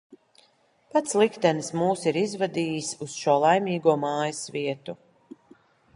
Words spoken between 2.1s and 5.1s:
ir izvadījis uz šo laimīgo mājas vietu.